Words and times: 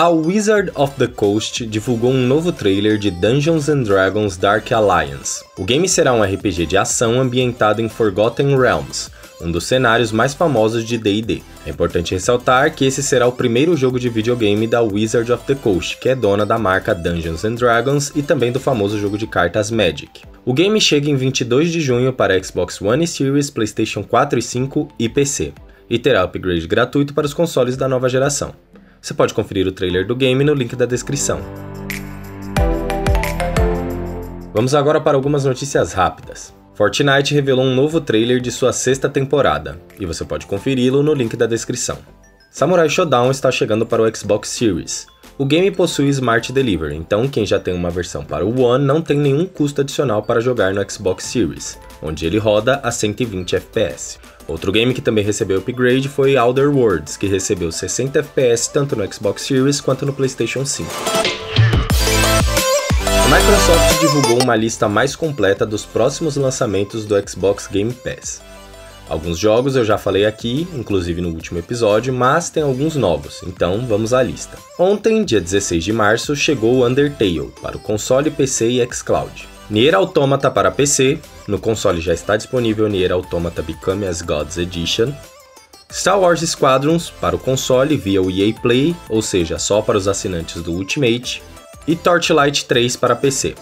A 0.00 0.08
Wizard 0.10 0.70
of 0.76 0.94
the 0.94 1.08
Coast 1.08 1.66
divulgou 1.66 2.12
um 2.12 2.24
novo 2.24 2.52
trailer 2.52 2.98
de 2.98 3.10
Dungeons 3.10 3.68
and 3.68 3.82
Dragons 3.82 4.36
Dark 4.36 4.70
Alliance. 4.70 5.42
O 5.58 5.64
game 5.64 5.88
será 5.88 6.12
um 6.12 6.22
RPG 6.22 6.66
de 6.66 6.76
ação 6.76 7.20
ambientado 7.20 7.82
em 7.82 7.88
Forgotten 7.88 8.56
Realms, 8.56 9.10
um 9.42 9.50
dos 9.50 9.64
cenários 9.64 10.12
mais 10.12 10.34
famosos 10.34 10.84
de 10.84 10.96
D&D. 10.96 11.42
É 11.66 11.70
importante 11.70 12.14
ressaltar 12.14 12.72
que 12.76 12.84
esse 12.84 13.02
será 13.02 13.26
o 13.26 13.32
primeiro 13.32 13.76
jogo 13.76 13.98
de 13.98 14.08
videogame 14.08 14.68
da 14.68 14.80
Wizard 14.80 15.32
of 15.32 15.44
the 15.46 15.56
Coast, 15.56 15.98
que 15.98 16.08
é 16.08 16.14
dona 16.14 16.46
da 16.46 16.56
marca 16.56 16.94
Dungeons 16.94 17.44
and 17.44 17.56
Dragons 17.56 18.12
e 18.14 18.22
também 18.22 18.52
do 18.52 18.60
famoso 18.60 19.00
jogo 19.00 19.18
de 19.18 19.26
cartas 19.26 19.68
Magic. 19.68 20.22
O 20.44 20.54
game 20.54 20.80
chega 20.80 21.10
em 21.10 21.16
22 21.16 21.72
de 21.72 21.80
junho 21.80 22.12
para 22.12 22.40
Xbox 22.40 22.80
One 22.80 23.04
Series, 23.04 23.50
PlayStation 23.50 24.04
4 24.04 24.38
e 24.38 24.42
5 24.42 24.88
e 24.96 25.08
PC, 25.08 25.52
e 25.90 25.98
terá 25.98 26.22
upgrade 26.22 26.68
gratuito 26.68 27.12
para 27.12 27.26
os 27.26 27.34
consoles 27.34 27.76
da 27.76 27.88
nova 27.88 28.08
geração. 28.08 28.54
Você 29.00 29.14
pode 29.14 29.32
conferir 29.32 29.66
o 29.66 29.72
trailer 29.72 30.06
do 30.06 30.16
game 30.16 30.42
no 30.44 30.54
link 30.54 30.74
da 30.74 30.86
descrição. 30.86 31.40
Vamos 34.52 34.74
agora 34.74 35.00
para 35.00 35.16
algumas 35.16 35.44
notícias 35.44 35.92
rápidas. 35.92 36.52
Fortnite 36.74 37.34
revelou 37.34 37.64
um 37.64 37.74
novo 37.74 38.00
trailer 38.00 38.40
de 38.40 38.50
sua 38.50 38.72
sexta 38.72 39.08
temporada, 39.08 39.80
e 39.98 40.06
você 40.06 40.24
pode 40.24 40.46
conferi-lo 40.46 41.02
no 41.02 41.14
link 41.14 41.36
da 41.36 41.46
descrição. 41.46 41.98
Samurai 42.50 42.88
Shodown 42.88 43.30
está 43.30 43.50
chegando 43.50 43.86
para 43.86 44.02
o 44.02 44.16
Xbox 44.16 44.48
Series. 44.48 45.06
O 45.40 45.44
game 45.44 45.70
possui 45.70 46.08
Smart 46.08 46.52
Delivery, 46.52 46.96
então 46.96 47.28
quem 47.28 47.46
já 47.46 47.60
tem 47.60 47.72
uma 47.72 47.90
versão 47.90 48.24
para 48.24 48.44
o 48.44 48.60
One 48.60 48.84
não 48.84 49.00
tem 49.00 49.16
nenhum 49.16 49.46
custo 49.46 49.82
adicional 49.82 50.20
para 50.20 50.40
jogar 50.40 50.74
no 50.74 50.90
Xbox 50.90 51.26
Series, 51.26 51.78
onde 52.02 52.26
ele 52.26 52.38
roda 52.38 52.80
a 52.82 52.90
120 52.90 53.54
FPS. 53.54 54.18
Outro 54.48 54.72
game 54.72 54.92
que 54.92 55.00
também 55.00 55.22
recebeu 55.22 55.58
upgrade 55.58 56.08
foi 56.08 56.36
Outer 56.36 56.76
Worlds, 56.76 57.16
que 57.16 57.28
recebeu 57.28 57.70
60 57.70 58.18
FPS 58.18 58.72
tanto 58.72 58.96
no 58.96 59.14
Xbox 59.14 59.42
Series 59.42 59.80
quanto 59.80 60.04
no 60.04 60.12
PlayStation 60.12 60.66
5. 60.66 60.90
A 63.24 63.28
Microsoft 63.28 64.00
divulgou 64.00 64.42
uma 64.42 64.56
lista 64.56 64.88
mais 64.88 65.14
completa 65.14 65.64
dos 65.64 65.84
próximos 65.84 66.34
lançamentos 66.34 67.04
do 67.04 67.14
Xbox 67.30 67.68
Game 67.68 67.92
Pass. 67.92 68.42
Alguns 69.08 69.38
jogos 69.38 69.74
eu 69.74 69.84
já 69.84 69.96
falei 69.96 70.26
aqui, 70.26 70.68
inclusive 70.74 71.22
no 71.22 71.30
último 71.30 71.58
episódio, 71.58 72.12
mas 72.12 72.50
tem 72.50 72.62
alguns 72.62 72.94
novos, 72.94 73.40
então 73.42 73.86
vamos 73.86 74.12
à 74.12 74.22
lista. 74.22 74.58
Ontem, 74.78 75.24
dia 75.24 75.40
16 75.40 75.82
de 75.82 75.92
março, 75.92 76.36
chegou 76.36 76.86
Undertale 76.86 77.50
para 77.62 77.76
o 77.76 77.80
console, 77.80 78.30
PC 78.30 78.68
e 78.68 78.86
xCloud. 78.92 79.48
Nier 79.70 79.94
Automata 79.94 80.50
para 80.50 80.70
PC, 80.70 81.18
no 81.46 81.58
console 81.58 82.00
já 82.00 82.12
está 82.12 82.36
disponível 82.36 82.88
Nier 82.88 83.12
Automata 83.12 83.62
Become 83.62 84.06
as 84.06 84.20
Gods 84.20 84.58
Edition. 84.58 85.12
Star 85.90 86.20
Wars 86.20 86.40
Squadrons 86.40 87.08
para 87.08 87.34
o 87.34 87.38
console 87.38 87.96
via 87.96 88.20
o 88.20 88.30
EA 88.30 88.52
Play, 88.60 88.94
ou 89.08 89.22
seja, 89.22 89.58
só 89.58 89.80
para 89.80 89.96
os 89.96 90.06
assinantes 90.06 90.62
do 90.62 90.72
Ultimate. 90.72 91.42
E 91.86 91.96
Torchlight 91.96 92.66
3 92.66 92.96
para 92.96 93.16
PC. 93.16 93.54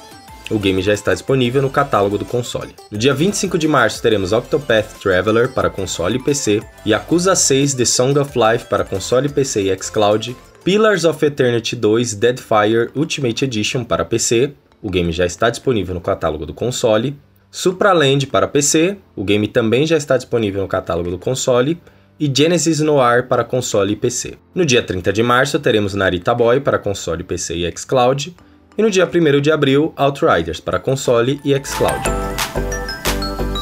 O 0.51 0.59
game 0.59 0.81
já 0.81 0.95
está 0.95 1.13
disponível 1.13 1.61
no 1.61 1.71
catálogo 1.71 2.17
do 2.17 2.25
console. 2.25 2.75
No 2.91 2.97
dia 2.97 3.13
25 3.13 3.59
de 3.59 3.67
março 3.67 4.01
teremos 4.01 4.33
Octopath 4.33 5.01
Traveler 5.03 5.49
para 5.53 5.69
console 5.69 6.19
e 6.19 6.23
PC, 6.23 6.63
Yakuza 6.87 7.35
6 7.35 7.75
The 7.75 7.85
Song 7.85 8.19
of 8.19 8.33
Life 8.39 8.67
para 8.67 8.85
console, 8.85 9.29
PC 9.29 9.63
e 9.63 9.77
xCloud, 9.77 10.37
Pillars 10.63 11.05
of 11.05 11.25
Eternity 11.25 11.75
2 11.75 12.15
Deadfire 12.15 12.91
Ultimate 12.95 13.45
Edition 13.45 13.83
para 13.83 14.05
PC, 14.05 14.53
o 14.81 14.91
game 14.91 15.11
já 15.11 15.27
está 15.27 15.51
disponível 15.51 15.95
no 15.95 16.01
catálogo 16.01 16.47
do 16.47 16.55
console. 16.55 17.19
Supraland 17.51 18.27
para 18.27 18.47
PC, 18.47 18.97
o 19.17 19.25
game 19.25 19.49
também 19.49 19.87
já 19.87 19.97
está 19.97 20.17
disponível 20.17 20.63
no 20.63 20.69
catálogo 20.69 21.11
do 21.11 21.19
console. 21.19 21.81
E 22.19 22.33
Genesis 22.35 22.81
Noir 22.81 23.27
para 23.27 23.45
console 23.45 23.93
e 23.93 23.97
PC. 23.97 24.39
No 24.55 24.65
dia 24.65 24.83
30 24.83 25.13
de 25.13 25.23
março 25.23 25.59
teremos 25.59 25.93
Narita 25.93 26.35
Boy 26.35 26.61
para 26.61 26.79
console, 26.79 27.25
PC 27.25 27.57
e 27.57 27.73
xCloud. 27.77 28.35
E 28.79 28.83
no 28.83 28.91
dia 28.91 29.09
1 29.09 29.41
de 29.41 29.51
abril, 29.51 29.93
Outriders 29.97 30.61
para 30.61 30.79
console 30.79 31.41
e 31.43 31.55
xCloud. 31.65 32.03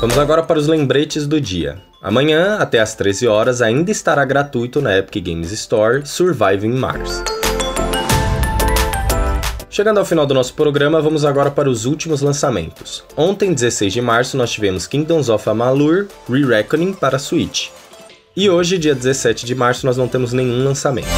Vamos 0.01 0.19
agora 0.19 0.43
para 0.43 0.59
os 0.59 0.67
lembretes 0.67 1.27
do 1.27 1.41
dia. 1.41 1.79
Amanhã, 2.03 2.57
até 2.59 2.81
às 2.81 2.95
13 2.95 3.29
horas, 3.29 3.63
ainda 3.63 3.93
estará 3.93 4.25
gratuito 4.25 4.83
na 4.83 4.99
Epic 4.99 5.25
Games 5.25 5.53
Store 5.53 6.05
Surviving 6.05 6.73
Mars. 6.73 7.23
Chegando 9.71 9.99
ao 9.99 10.05
final 10.05 10.27
do 10.27 10.35
nosso 10.35 10.53
programa, 10.55 11.01
vamos 11.01 11.25
agora 11.25 11.51
para 11.51 11.71
os 11.71 11.85
últimos 11.85 12.21
lançamentos. 12.21 13.05
Ontem, 13.17 13.55
16 13.55 13.93
de 13.93 14.01
março, 14.01 14.37
nós 14.37 14.51
tivemos 14.51 14.87
Kingdoms 14.87 15.29
of 15.29 15.49
Amalur 15.49 16.09
Re-Reckoning 16.29 16.93
para 16.93 17.19
Switch. 17.19 17.69
E 18.37 18.51
hoje, 18.51 18.79
dia 18.79 18.95
17 18.95 19.47
de 19.47 19.55
março, 19.55 19.87
nós 19.87 19.97
não 19.97 20.09
temos 20.09 20.33
nenhum 20.33 20.65
lançamento. 20.65 21.09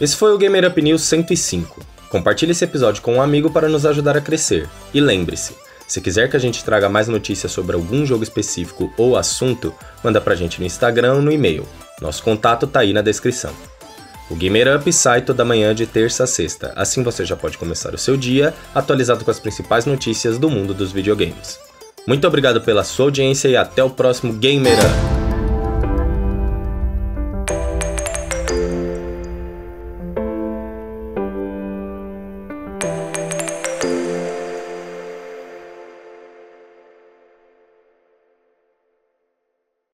Esse 0.00 0.14
foi 0.14 0.34
o 0.34 0.38
Gamer 0.38 0.68
Up 0.68 0.82
News 0.82 1.02
105. 1.02 1.80
Compartilhe 2.10 2.52
esse 2.52 2.64
episódio 2.64 3.02
com 3.02 3.14
um 3.14 3.22
amigo 3.22 3.50
para 3.50 3.68
nos 3.68 3.86
ajudar 3.86 4.16
a 4.16 4.20
crescer. 4.20 4.68
E 4.92 5.00
lembre-se, 5.00 5.54
se 5.86 6.00
quiser 6.00 6.28
que 6.28 6.36
a 6.36 6.40
gente 6.40 6.64
traga 6.64 6.88
mais 6.88 7.08
notícias 7.08 7.50
sobre 7.50 7.76
algum 7.76 8.04
jogo 8.04 8.22
específico 8.22 8.92
ou 8.98 9.16
assunto, 9.16 9.74
manda 10.04 10.20
pra 10.20 10.34
gente 10.34 10.60
no 10.60 10.66
Instagram 10.66 11.14
ou 11.14 11.22
no 11.22 11.32
e-mail. 11.32 11.66
Nosso 12.00 12.22
contato 12.22 12.66
tá 12.66 12.80
aí 12.80 12.92
na 12.92 13.00
descrição. 13.00 13.52
O 14.28 14.34
Gamer 14.34 14.76
Up 14.76 14.92
sai 14.92 15.22
toda 15.22 15.44
manhã 15.44 15.74
de 15.74 15.86
terça 15.86 16.24
a 16.24 16.26
sexta, 16.26 16.72
assim 16.76 17.02
você 17.02 17.24
já 17.24 17.36
pode 17.36 17.56
começar 17.56 17.94
o 17.94 17.98
seu 17.98 18.16
dia 18.16 18.52
atualizado 18.74 19.24
com 19.24 19.30
as 19.30 19.38
principais 19.38 19.86
notícias 19.86 20.36
do 20.36 20.50
mundo 20.50 20.74
dos 20.74 20.92
videogames. 20.92 21.58
Muito 22.06 22.26
obrigado 22.26 22.60
pela 22.60 22.84
sua 22.84 23.06
audiência 23.06 23.48
e 23.48 23.56
até 23.56 23.82
o 23.82 23.90
próximo 23.90 24.32
Gamer 24.32 24.78
Up! 24.78 25.15